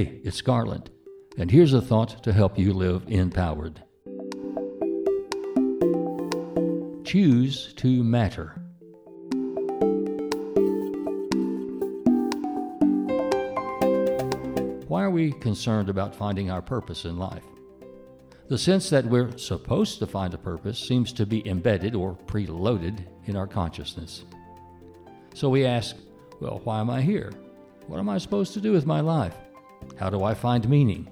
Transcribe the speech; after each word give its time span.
Hey, 0.00 0.18
it's 0.24 0.40
Garland, 0.40 0.88
and 1.36 1.50
here's 1.50 1.74
a 1.74 1.82
thought 1.82 2.22
to 2.24 2.32
help 2.32 2.58
you 2.58 2.72
live 2.72 3.02
empowered. 3.08 3.82
Choose 7.04 7.74
to 7.74 8.02
matter. 8.02 8.54
Why 14.88 15.02
are 15.02 15.10
we 15.10 15.32
concerned 15.32 15.90
about 15.90 16.14
finding 16.14 16.50
our 16.50 16.62
purpose 16.62 17.04
in 17.04 17.18
life? 17.18 17.44
The 18.48 18.56
sense 18.56 18.88
that 18.88 19.04
we're 19.04 19.36
supposed 19.36 19.98
to 19.98 20.06
find 20.06 20.32
a 20.32 20.38
purpose 20.38 20.78
seems 20.78 21.12
to 21.12 21.26
be 21.26 21.46
embedded 21.46 21.94
or 21.94 22.16
preloaded 22.24 23.04
in 23.26 23.36
our 23.36 23.46
consciousness. 23.46 24.24
So 25.34 25.50
we 25.50 25.66
ask, 25.66 25.94
well, 26.40 26.62
why 26.64 26.80
am 26.80 26.88
I 26.88 27.02
here? 27.02 27.34
What 27.86 28.00
am 28.00 28.08
I 28.08 28.16
supposed 28.16 28.54
to 28.54 28.62
do 28.62 28.72
with 28.72 28.86
my 28.86 29.02
life? 29.02 29.36
How 29.98 30.10
do 30.10 30.24
I 30.24 30.34
find 30.34 30.68
meaning? 30.68 31.08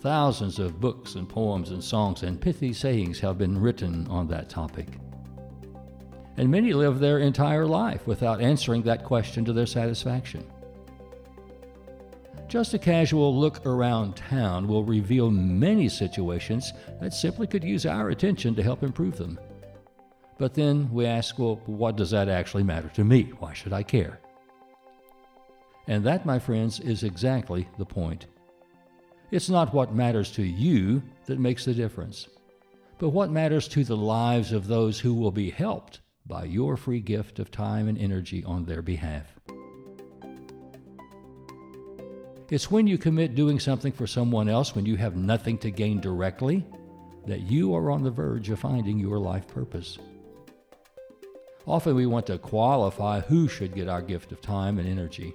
Thousands 0.00 0.58
of 0.58 0.80
books 0.80 1.14
and 1.14 1.28
poems 1.28 1.70
and 1.70 1.82
songs 1.82 2.22
and 2.22 2.40
pithy 2.40 2.72
sayings 2.72 3.18
have 3.20 3.38
been 3.38 3.60
written 3.60 4.06
on 4.08 4.28
that 4.28 4.48
topic. 4.48 4.88
And 6.36 6.50
many 6.50 6.72
live 6.72 6.98
their 6.98 7.20
entire 7.20 7.66
life 7.66 8.06
without 8.06 8.40
answering 8.40 8.82
that 8.82 9.04
question 9.04 9.44
to 9.44 9.52
their 9.52 9.66
satisfaction. 9.66 10.44
Just 12.48 12.74
a 12.74 12.78
casual 12.78 13.36
look 13.36 13.64
around 13.66 14.14
town 14.14 14.68
will 14.68 14.84
reveal 14.84 15.30
many 15.30 15.88
situations 15.88 16.72
that 17.00 17.14
simply 17.14 17.46
could 17.46 17.64
use 17.64 17.86
our 17.86 18.10
attention 18.10 18.54
to 18.54 18.62
help 18.62 18.82
improve 18.82 19.16
them. 19.16 19.38
But 20.38 20.54
then 20.54 20.90
we 20.92 21.06
ask, 21.06 21.38
well, 21.38 21.60
what 21.66 21.96
does 21.96 22.10
that 22.10 22.28
actually 22.28 22.62
matter 22.62 22.88
to 22.90 23.04
me? 23.04 23.32
Why 23.38 23.54
should 23.54 23.72
I 23.72 23.82
care? 23.82 24.20
And 25.86 26.04
that, 26.04 26.24
my 26.24 26.38
friends, 26.38 26.80
is 26.80 27.02
exactly 27.02 27.68
the 27.78 27.84
point. 27.84 28.26
It's 29.30 29.50
not 29.50 29.74
what 29.74 29.94
matters 29.94 30.30
to 30.32 30.42
you 30.42 31.02
that 31.26 31.38
makes 31.38 31.64
the 31.64 31.74
difference, 31.74 32.28
but 32.98 33.10
what 33.10 33.30
matters 33.30 33.68
to 33.68 33.84
the 33.84 33.96
lives 33.96 34.52
of 34.52 34.66
those 34.66 35.00
who 35.00 35.14
will 35.14 35.32
be 35.32 35.50
helped 35.50 36.00
by 36.26 36.44
your 36.44 36.76
free 36.76 37.00
gift 37.00 37.38
of 37.38 37.50
time 37.50 37.88
and 37.88 37.98
energy 37.98 38.44
on 38.44 38.64
their 38.64 38.82
behalf. 38.82 39.26
It's 42.50 42.70
when 42.70 42.86
you 42.86 42.98
commit 42.98 43.34
doing 43.34 43.58
something 43.58 43.92
for 43.92 44.06
someone 44.06 44.48
else 44.48 44.74
when 44.74 44.86
you 44.86 44.96
have 44.96 45.16
nothing 45.16 45.58
to 45.58 45.70
gain 45.70 46.00
directly 46.00 46.64
that 47.26 47.40
you 47.40 47.74
are 47.74 47.90
on 47.90 48.02
the 48.02 48.10
verge 48.10 48.50
of 48.50 48.60
finding 48.60 48.98
your 48.98 49.18
life 49.18 49.46
purpose. 49.48 49.98
Often 51.66 51.94
we 51.94 52.06
want 52.06 52.26
to 52.26 52.38
qualify 52.38 53.20
who 53.20 53.48
should 53.48 53.74
get 53.74 53.88
our 53.88 54.02
gift 54.02 54.30
of 54.32 54.42
time 54.42 54.78
and 54.78 54.86
energy. 54.86 55.34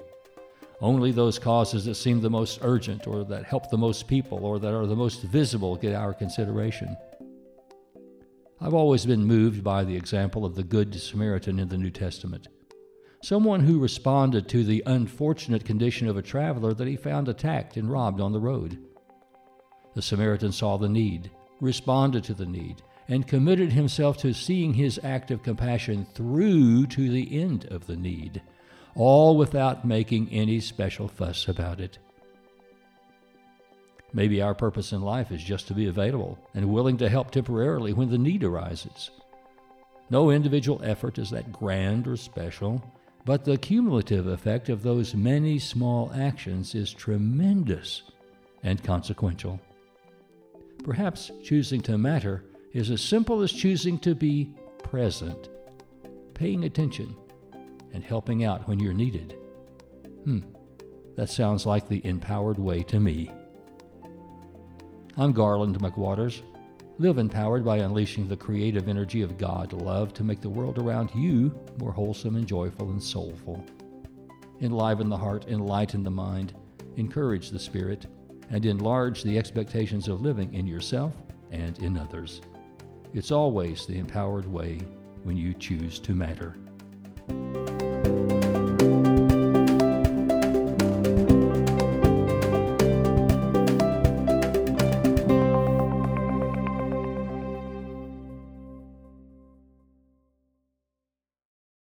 Only 0.81 1.11
those 1.11 1.39
causes 1.39 1.85
that 1.85 1.95
seem 1.95 2.22
the 2.22 2.30
most 2.30 2.59
urgent 2.61 3.05
or 3.05 3.25
that 3.25 3.44
help 3.44 3.69
the 3.69 3.77
most 3.77 4.08
people 4.08 4.45
or 4.45 4.59
that 4.59 4.73
are 4.73 4.85
the 4.85 4.95
most 4.95 5.23
visible 5.23 5.75
get 5.75 5.94
our 5.94 6.13
consideration. 6.13 6.95
I've 8.61 8.73
always 8.73 9.05
been 9.05 9.23
moved 9.23 9.63
by 9.63 9.83
the 9.83 9.95
example 9.95 10.45
of 10.45 10.55
the 10.55 10.63
Good 10.63 10.95
Samaritan 10.95 11.59
in 11.59 11.69
the 11.69 11.77
New 11.77 11.91
Testament. 11.91 12.47
Someone 13.22 13.61
who 13.61 13.80
responded 13.80 14.47
to 14.50 14.63
the 14.63 14.81
unfortunate 14.85 15.66
condition 15.66 16.07
of 16.07 16.16
a 16.16 16.22
traveler 16.22 16.73
that 16.73 16.88
he 16.88 16.95
found 16.95 17.27
attacked 17.27 17.75
and 17.75 17.91
robbed 17.91 18.22
on 18.22 18.31
the 18.31 18.39
road. 18.39 18.77
The 19.95 20.02
Samaritan 20.02 20.53
saw 20.53 20.77
the 20.77 20.88
need, 20.88 21.30
responded 21.59 22.23
to 22.25 22.33
the 22.33 22.45
need, 22.45 22.81
and 23.09 23.27
committed 23.27 23.73
himself 23.73 24.17
to 24.19 24.33
seeing 24.33 24.73
his 24.73 25.00
act 25.03 25.31
of 25.31 25.44
compassion 25.44 26.05
through 26.13 26.85
to 26.88 27.09
the 27.09 27.41
end 27.41 27.66
of 27.66 27.88
the 27.88 27.97
need, 27.97 28.41
all 29.00 29.38
without 29.38 29.86
making 29.86 30.28
any 30.30 30.59
special 30.59 31.08
fuss 31.08 31.47
about 31.47 31.80
it. 31.80 31.97
Maybe 34.11 34.41
our 34.41 34.53
purpose 34.53 34.91
in 34.91 35.02
life 35.02 35.31
is 35.31 35.41
just 35.41 35.67
to 35.67 35.73
be 35.73 35.88
available 35.88 36.38
and 36.53 36.69
willing 36.69 36.97
to 36.97 37.08
help 37.08 37.31
temporarily 37.31 37.94
when 37.94 38.09
the 38.09 38.17
need 38.17 38.44
arises. 38.44 39.09
No 40.09 40.31
individual 40.31 40.81
effort 40.84 41.18
is 41.18 41.29
that 41.29 41.53
grand 41.53 42.09
or 42.09 42.18
special, 42.18 42.84
but 43.24 43.46
the 43.46 43.57
cumulative 43.57 44.28
effect 44.28 44.68
of 44.68 44.84
those 44.84 45.16
many 45.16 45.59
small 45.59 46.12
actions 46.13 46.75
is 46.75 46.91
tremendous 46.91 48.03
and 48.63 48.84
consequential. 48.84 49.62
Perhaps 50.84 51.31
choosing 51.41 51.79
to 51.84 51.97
matter 51.97 52.44
is 52.74 52.90
as 52.91 53.00
simple 53.01 53.44
as 53.44 53.53
choosing 53.53 53.97
to 54.00 54.13
be 54.13 54.53
present, 54.84 55.47
paying 56.34 56.66
attention, 56.66 57.16
and 57.94 58.03
helping 58.03 58.44
out 58.44 58.67
when 58.67 58.79
you're 58.79 58.94
needed. 58.94 59.35
Hmm, 60.23 60.39
that 61.16 61.29
sounds 61.29 61.66
like 61.66 61.88
the 61.88 62.05
empowered 62.05 62.57
way 62.57 62.83
to 62.83 63.00
me. 63.00 63.31
I'm 65.17 65.33
Garland 65.33 65.77
McWatters. 65.79 66.41
Live 66.97 67.17
empowered 67.17 67.63
by 67.63 67.77
unleashing 67.77 68.27
the 68.27 68.38
creative 68.38 68.88
energy 68.88 69.22
of 69.22 69.38
God 69.38 69.73
love 69.73 70.13
to 70.13 70.23
make 70.23 70.41
the 70.41 70.50
world 70.50 70.77
around 70.77 71.09
you 71.16 71.57
more 71.77 71.91
wholesome 71.91 72.35
and 72.35 72.45
joyful 72.45 72.89
and 72.89 73.01
soulful. 73.01 73.66
Enliven 74.61 75.09
the 75.09 75.17
heart, 75.17 75.45
enlighten 75.47 76.03
the 76.03 76.11
mind, 76.11 76.53
encourage 76.97 77.50
the 77.50 77.59
spirit, 77.59 78.06
and 78.50 78.66
enlarge 78.66 79.23
the 79.23 79.38
expectations 79.38 80.07
of 80.07 80.21
living 80.21 80.53
in 80.53 80.67
yourself 80.67 81.13
and 81.51 81.79
in 81.79 81.97
others. 81.97 82.41
It's 83.13 83.31
always 83.31 83.85
the 83.85 83.97
empowered 83.97 84.45
way 84.45 84.79
when 85.23 85.38
you 85.38 85.53
choose 85.53 86.00
to 86.00 86.13
matter. 86.13 86.56